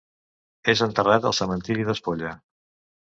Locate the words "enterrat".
0.87-1.27